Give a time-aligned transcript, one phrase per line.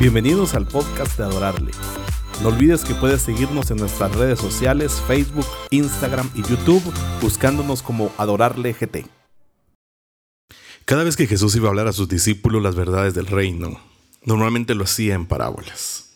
[0.00, 1.72] Bienvenidos al podcast de Adorarle.
[2.40, 6.84] No olvides que puedes seguirnos en nuestras redes sociales, Facebook, Instagram y YouTube,
[7.20, 9.06] buscándonos como Adorarle GT.
[10.84, 13.80] Cada vez que Jesús iba a hablar a sus discípulos las verdades del reino,
[14.22, 16.12] normalmente lo hacía en parábolas.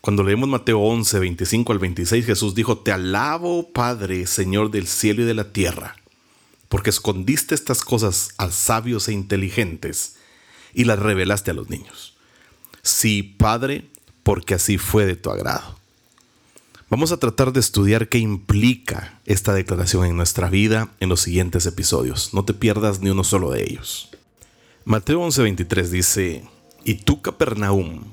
[0.00, 5.20] Cuando leemos Mateo 11, 25 al 26, Jesús dijo, Te alabo, Padre, Señor del cielo
[5.20, 5.96] y de la tierra,
[6.70, 10.16] porque escondiste estas cosas a sabios e inteligentes
[10.72, 12.15] y las revelaste a los niños.
[12.86, 13.90] Sí, Padre,
[14.22, 15.76] porque así fue de tu agrado.
[16.88, 21.66] Vamos a tratar de estudiar qué implica esta declaración en nuestra vida en los siguientes
[21.66, 22.32] episodios.
[22.32, 24.10] No te pierdas ni uno solo de ellos.
[24.84, 26.44] Mateo 11:23 dice,
[26.84, 28.04] ¿y tú, Capernaum,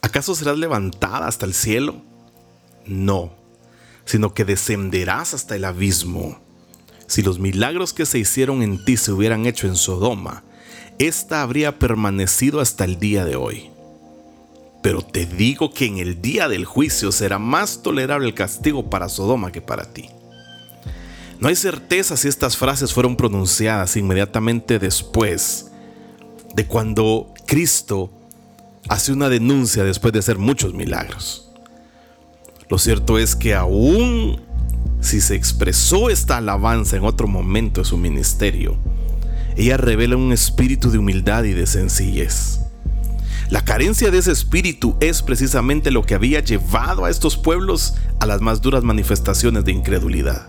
[0.00, 2.00] acaso serás levantada hasta el cielo?
[2.86, 3.34] No,
[4.06, 6.40] sino que descenderás hasta el abismo.
[7.06, 10.42] Si los milagros que se hicieron en ti se hubieran hecho en Sodoma,
[10.98, 13.71] ésta habría permanecido hasta el día de hoy.
[14.82, 19.08] Pero te digo que en el día del juicio será más tolerable el castigo para
[19.08, 20.10] Sodoma que para ti.
[21.38, 25.70] No hay certeza si estas frases fueron pronunciadas inmediatamente después
[26.54, 28.10] de cuando Cristo
[28.88, 31.50] hace una denuncia después de hacer muchos milagros.
[32.68, 34.40] Lo cierto es que aún
[35.00, 38.76] si se expresó esta alabanza en otro momento de su ministerio,
[39.56, 42.61] ella revela un espíritu de humildad y de sencillez.
[43.52, 48.24] La carencia de ese espíritu es precisamente lo que había llevado a estos pueblos a
[48.24, 50.46] las más duras manifestaciones de incredulidad.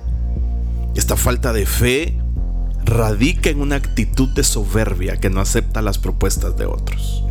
[0.96, 2.18] Esta falta de fe
[2.86, 7.26] radica en una actitud de soberbia que no acepta las propuestas de otros.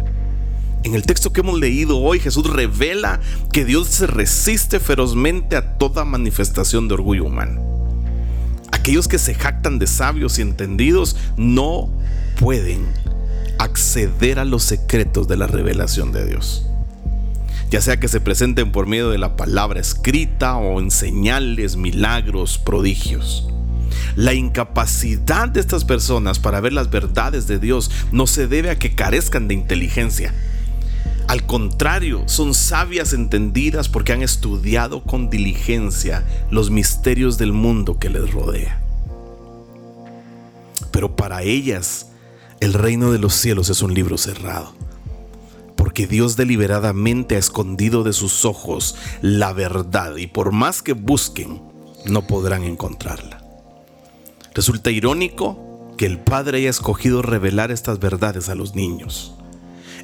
[0.83, 3.21] En el texto que hemos leído hoy, Jesús revela
[3.51, 7.63] que Dios se resiste ferozmente a toda manifestación de orgullo humano.
[8.73, 11.89] Aquellos que se jactan de sabios y entendidos no
[12.39, 12.85] pueden
[13.63, 16.67] acceder a los secretos de la revelación de Dios.
[17.71, 22.59] Ya sea que se presenten por medio de la palabra escrita o en señales, milagros,
[22.59, 23.49] prodigios.
[24.15, 28.79] La incapacidad de estas personas para ver las verdades de Dios no se debe a
[28.79, 30.35] que carezcan de inteligencia.
[31.29, 38.11] Al contrario, son sabias entendidas porque han estudiado con diligencia los misterios del mundo que
[38.11, 38.83] les rodea.
[40.91, 42.12] Pero para ellas,
[42.63, 44.73] el reino de los cielos es un libro cerrado,
[45.75, 51.61] porque Dios deliberadamente ha escondido de sus ojos la verdad y por más que busquen,
[52.05, 53.43] no podrán encontrarla.
[54.55, 59.35] Resulta irónico que el Padre haya escogido revelar estas verdades a los niños.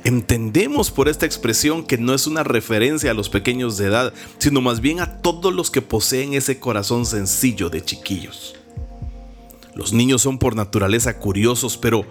[0.02, 4.60] Entendemos por esta expresión que no es una referencia a los pequeños de edad, sino
[4.60, 8.56] más bien a todos los que poseen ese corazón sencillo de chiquillos.
[9.76, 12.04] Los niños son por naturaleza curiosos, pero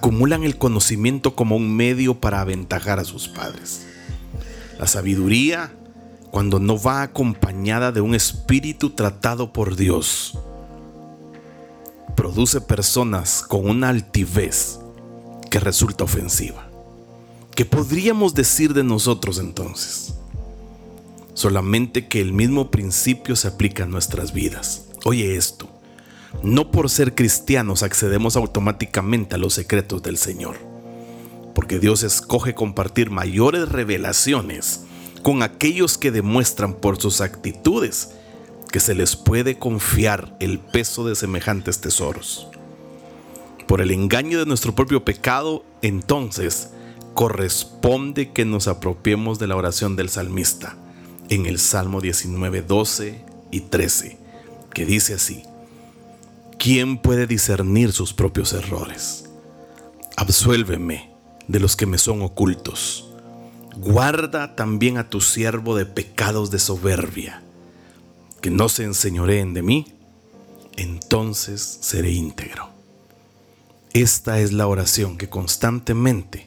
[0.00, 3.86] acumulan el conocimiento como un medio para aventajar a sus padres.
[4.78, 5.74] La sabiduría,
[6.30, 10.38] cuando no va acompañada de un espíritu tratado por Dios,
[12.16, 14.78] produce personas con una altivez
[15.50, 16.66] que resulta ofensiva.
[17.54, 20.14] ¿Qué podríamos decir de nosotros entonces?
[21.34, 24.86] Solamente que el mismo principio se aplica a nuestras vidas.
[25.04, 25.68] Oye esto,
[26.42, 30.56] no por ser cristianos accedemos automáticamente a los secretos del Señor,
[31.54, 34.84] porque Dios escoge compartir mayores revelaciones
[35.22, 38.12] con aquellos que demuestran por sus actitudes
[38.70, 42.48] que se les puede confiar el peso de semejantes tesoros.
[43.66, 46.70] Por el engaño de nuestro propio pecado, entonces,
[47.14, 50.76] corresponde que nos apropiemos de la oración del salmista
[51.28, 54.18] en el Salmo 19, 12 y 13,
[54.72, 55.42] que dice así,
[56.60, 59.24] ¿quién puede discernir sus propios errores?
[60.16, 61.10] Absuélveme
[61.48, 63.08] de los que me son ocultos.
[63.78, 67.42] Guarda también a tu siervo de pecados de soberbia,
[68.42, 69.94] que no se enseñoreen de mí,
[70.76, 72.68] entonces seré íntegro.
[73.94, 76.46] Esta es la oración que constantemente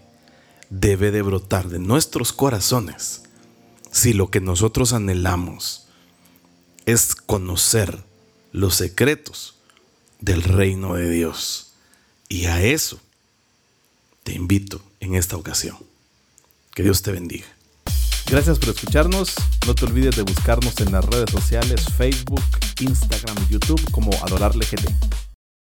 [0.70, 3.24] debe de brotar de nuestros corazones
[3.92, 5.88] si lo que nosotros anhelamos
[6.86, 8.04] es conocer
[8.52, 9.63] los secretos
[10.24, 11.74] del reino de Dios.
[12.30, 12.98] Y a eso
[14.24, 15.78] te invito en esta ocasión.
[16.74, 17.46] Que Dios te bendiga.
[18.28, 19.36] Gracias por escucharnos.
[19.68, 22.44] No te olvides de buscarnos en las redes sociales, Facebook,
[22.80, 25.33] Instagram y YouTube como Adorarle GT.